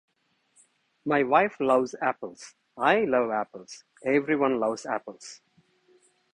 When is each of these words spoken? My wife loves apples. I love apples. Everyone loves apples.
My 1.05 1.21
wife 1.21 1.57
loves 1.59 1.93
apples. 2.01 2.55
I 2.75 3.03
love 3.05 3.29
apples. 3.29 3.83
Everyone 4.03 4.59
loves 4.59 4.87
apples. 4.87 5.41